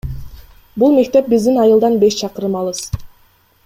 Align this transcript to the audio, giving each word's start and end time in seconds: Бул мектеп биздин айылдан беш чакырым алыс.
Бул 0.83 0.95
мектеп 1.01 1.29
биздин 1.35 1.61
айылдан 1.67 2.01
беш 2.05 2.19
чакырым 2.25 2.61
алыс. 2.63 2.85